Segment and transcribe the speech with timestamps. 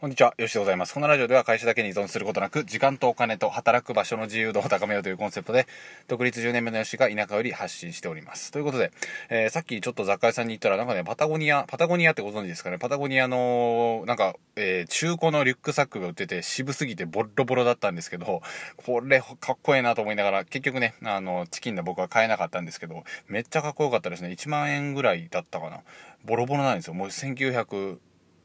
[0.00, 0.94] こんにちは、よしでございます。
[0.94, 5.66] このラジオでは会社だけに依存することなく、時間とお金と働く場所の自由度を高めようというコンセプトで、
[6.06, 8.52] 独立10年目のよしが田舎より発信しております。
[8.52, 8.92] ということで、
[9.28, 12.78] えー、さっきちょっと雑貨屋さんに行ったら、なんかね、パタゴニア、パタゴニアってご存知ですかね？
[12.78, 18.42] パタゴニアの、なんか、えー、中古のリュックサックが売ってて、渋すぎてボロボロだったんですけど、
[18.76, 24.28] これかっこいいなと思いながら、結局ね、あの、チキンで僕は買えなかったんですけど、めっちゃかっこよかったですね。
[24.28, 25.80] 1万円ぐらいだったかな。
[26.24, 26.94] ボロボロなんですよ。
[26.94, 27.98] もう1900、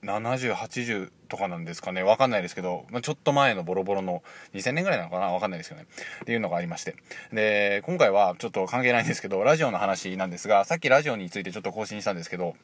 [0.04, 2.04] 70、80とかなんですかね。
[2.04, 5.86] わかんないですけど、まあ、ちょっと前のボロボロの2000年ぐらいなのかなわかんないですよね。
[6.22, 6.96] っていうのがありまして。
[7.32, 12.56] で、今回はちょっと関係ないんですけど、ラジオの話なんですが、さっきラジオについてちょっと更新したんですけど、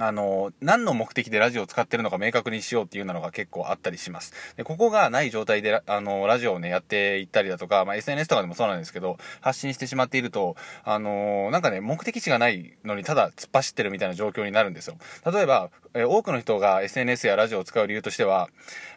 [0.00, 4.32] あの、何の目的でラジオを使ってるのか明確にしようっていうなのが結構あったりします。
[4.56, 14.96] で、ここがない状態で、あの、ラジオをね、やっていったりだとか、まあ、SNS とかでもそうなんですけど、発信してしまっていると、あの、なんかね、目的地がないのにただ突っ走ってるみたいな状況になるんですよ。
[15.30, 18.48] 例えば、え多くの人が SNS やラジオを使う理由としては、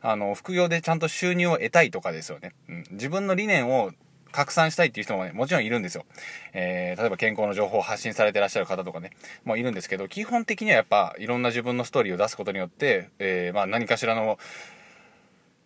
[0.02, 2.53] あの、副業でちゃんと収入を得たいとかですよね。
[2.70, 2.84] うん。
[2.92, 3.92] 自分の理念を
[4.32, 6.06] 拡散したいっていう人もね、もちろんいるんですよ。
[6.54, 9.12] えー、例えば健康の情報を発信されてらっしゃる方とかね、
[9.44, 14.40] もういるんですけど、基本的にはやっぱいろんな自分のストーリーを出すことによって、えー、まあ何かしらの、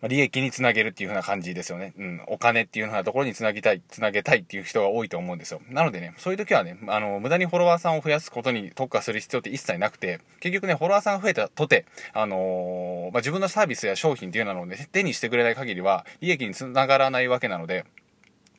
[0.02, 1.94] 利益につなげるっていう風な感じですよね。
[1.98, 2.20] うん。
[2.26, 5.60] お金っていう風なところにつなぎたい、つなげたいっていう人が多いと思うんですよ。
[5.70, 17.86] なのでね、そういう時はね、あの、無駄にフォロワーさんを増やすことに特化する必要って一切なくて、結局ね、フォロワーさんが増えたとて、あのー、まあ、自分のサービスや商品っていうのをね、手にしてくれない限りは、利益につながらないわけなので、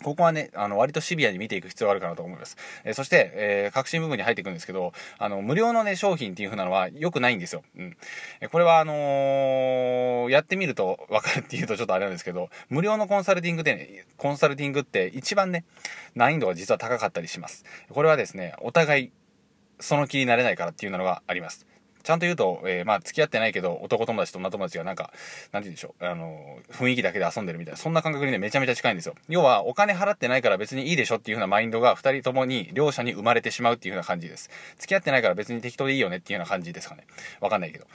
[0.04, 2.58] ここはね、あの、割とシビアに見ていく必要があるかなと思います。
[2.84, 7.64] えー、そして、えー、革新部分に入っていくんですけど、あの、無料のね、商品っていう風なのは良くないんですよ。
[7.78, 7.98] うん。
[8.42, 15.66] えこれは、あのー、やってみるとわかるっていうとちょっとあれなんですけど、無料のコンサルティングでね、コンサルティングって一番ね、
[16.16, 17.66] 難易度が実は高かったりします。
[17.90, 19.12] これはですね、お互い、
[19.80, 21.66] その気になれないからっていうのがあります。
[22.08, 25.12] ちゃんと言うと、えー、まあ、付き合ってないけど、男友達と女友達がなんか、
[25.52, 29.16] なんて言うんでしょう、あの、雰囲気だけで遊んでるみたいな、そんな感覚にね、めちゃめちゃ近いんですよ。
[29.28, 34.50] 要は、お金払ってないから別にいいでしょっていう風なマインドが、二人ともに、両者に生まれてしまうっていう風な感じです。
[34.78, 37.06] 付き合ってないから別に適当でいいよねっていうような感じですかね。
[37.42, 37.86] わかんないけど。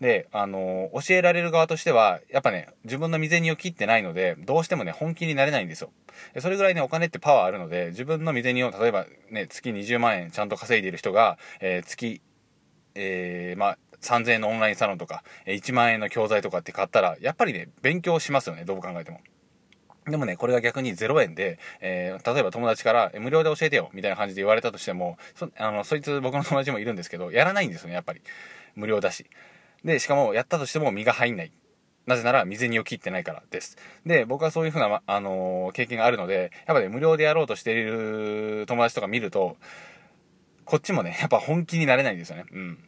[0.00, 5.90] で、あの教えられる側としては、やっぱね、自分の身銭を切ってないので、どうしてもね、本気になれないんですよ。
[6.38, 12.20] それぐらいね、お金ってパワーあるので、自分の身銭を、例えばね、月20万円ちゃんと稼いでいる人が、えー、月、
[12.98, 19.20] えー、まあ、3000円のオンラインサロンとか、1万円の教材とかって買ったら、やっぱりね、勉強しますよね、どう考えても。
[20.06, 28.22] でもね、これが逆に0円で、えー、例えば友達から、無料で教えてよ、みたいな感じで言われたとしても、そ、あの、そいつ僕の友達もいるんですけど、やらないんですよね、やっぱり。
[28.74, 29.26] 無料だし。
[29.84, 31.52] で、しかも、やったとしても身が入んない。
[32.06, 33.76] なぜなら、水にを切ってないからです。
[34.06, 39.58] で、僕はそういうふうな、あのー、経験があるので、やっぱね、無料でやろうとしている友達とか見ると、
[40.64, 42.44] こっちもね、やっぱ本気になれないんですよね。
[42.50, 42.87] うん。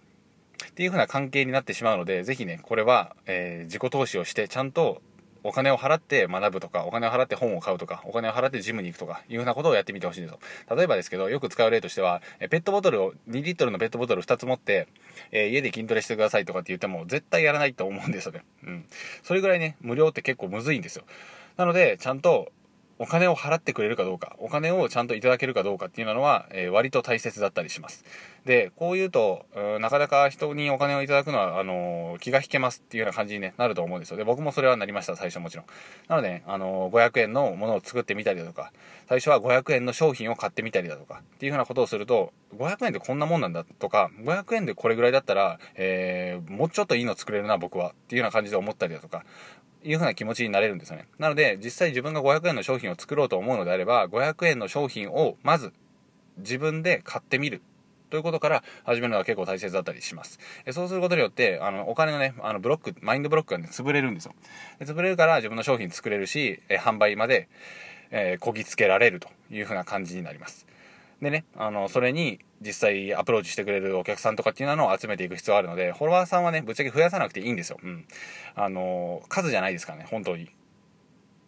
[0.70, 5.02] っていう風な関係になってしまうので、ぜひね、これは、えー、自己投資をして、ちゃんと
[5.42, 10.38] お金を払って学ぶとか、お金を払って本を買うとか、お金を払ってジムに行くとか、いうふうなことをやってみてほしいんですよ。
[10.76, 14.86] 例えばですけど、よく使う例としては、ペットボトルを、2リットルのペットボトル2つ持って、
[15.32, 18.44] えー、家で筋トレしてくださいとかって言っても、絶対やらないと思うんですよね。
[18.64, 18.84] うん。
[19.22, 21.04] それぐらいね、無料って結構むずいんですよ。
[21.56, 22.52] なので、ちゃんと、
[23.00, 28.04] お金を払ってくれるかどうか、お金をちゃんといただけるかどうかっていうのは、えー、割と大切だったりします。
[28.44, 29.46] で、こう言うと、
[29.80, 34.18] なかなか人にお金をいただくのは、あのー、気が引けますっていうような感じに、ね、なると思うんですよ。
[34.18, 35.66] で、僕もそれはなりました、最初もちろん。
[36.08, 38.70] なので、あのー、500円のものを作ってみたりだとか、
[39.08, 47.92] 最初は500円の商品を買ってみたりだとか、っていうふうなことをすると、500円でこんなもんなんだとか、500円でこれぐらいだったら、え、もうちょっといいの作れるな、僕は。
[47.92, 49.24] っていうような感じで思ったりだとか、
[49.82, 51.06] いう風な気持ちになれるんですよね。
[51.18, 55.72] なので、実際自分が500円の商品を作ろうと思うのであれば、500円の商品をまず
[56.38, 57.62] 自分で買ってみる。
[58.10, 60.40] ということから始めるのが結構大切だったりします。
[60.66, 64.34] えそうすることによって、あの、お金のね、あの、ブロック、マインドブロックがね、潰れるんですよ。
[64.80, 67.48] 潰れるから自分の商品作れるし、え販売まで、
[68.10, 70.66] えー、こぎつけられるという風な感じになります。
[71.20, 77.78] でね、あの、それに実際アプローチしてくれるお客さんとかっていうのを集めていく必要があるので、フォロワーさんはね、ぶっちゃけ増やさなくていいんですよ。
[77.82, 78.06] うん。
[78.54, 80.50] あの、数じゃないですからね、本当に。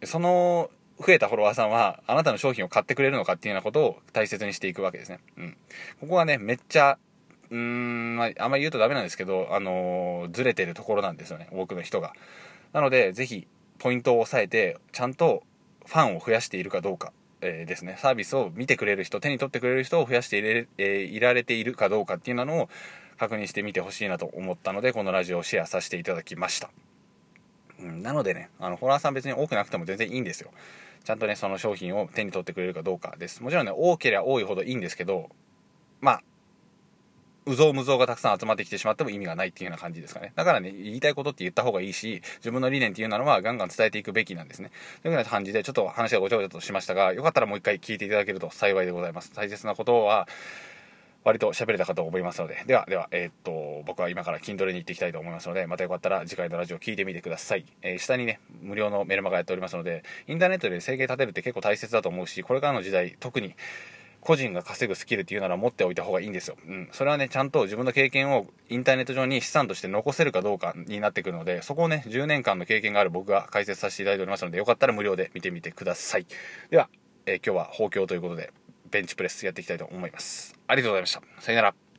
[0.03, 5.19] その、増えたフォロワーさんは、あなたの商品を買ってくれるのかっていうようなことを大切にしていくわけですね。
[5.37, 5.57] うん。
[6.01, 6.99] ここはね、めっちゃ、
[7.49, 12.13] うーん、まあ、あんまり言うとダメなんですけど、あのずれてるところなんですよね、多くの人が。
[12.73, 13.47] なので、ぜひ、
[13.79, 15.43] ポイントを押さえて、ちゃんと
[15.85, 17.11] ファンを増やしているかどうか
[17.43, 22.69] えー、ですね、サービスを見てくれる人、手に取ってくれる人を増やしていれ、えー、いられているかどうかっていうのを
[23.17, 26.69] 確認してみてほしいなと思ったので、このラジオをシェアさせていただきました。
[27.79, 30.51] うん、なのでね、あの、フォロワーさん別に多くなくても全然いいんですよ。
[31.03, 33.43] ちゃんとね、その商品を手に取ってくれるかどうかです。
[33.43, 35.29] もちろんね、多ければ多いほどいいんですけど、
[35.99, 36.23] まあ、
[37.45, 40.33] うぞうむぞうがたくさん集まってきてしまっても意味がないっていうような感じですかね。
[40.35, 44.71] だからね、言いたいことって言った方がいいし、自分の理念っていうのはガンガン伝えていくべきなんですね。
[45.01, 49.33] というような感じで、ちょっと話がごちゃごちゃとしましたが、よかったらもう一回聞いていただけると幸いでございます。
[49.33, 50.27] 大切なことは、
[51.23, 52.63] 割と喋れたかと思いますので。
[52.67, 57.65] では、では、えー、っと、僕は今から筋トレに行っていきたいと思いますので、またよかったら次回のラジオ聞いてみてください。
[57.81, 63.55] えー、下にね、無料のメルマガやっておりますので、インターネットで生計立てるって結構大切だと思うし、これからの時代、特に、
[64.23, 66.55] 個人が稼ぐスキルっていうなら持っておいた方がいいんですよ。
[66.65, 66.89] うん。
[66.93, 76.25] それはね、ちゃんと自分の経験をインターネット上に資産として残せるかどうかになってくるので、そこをね、10年間の経験がある僕が解説させていただいておりますので、よかったら無料で見てみてください。
[76.69, 76.89] では、
[77.25, 78.53] えー、今日は豊胸ということで、
[78.89, 80.55] ベンチプレスやっていきたいと思います。
[80.67, 81.21] ありがとうございました。
[81.41, 81.92] さよなら。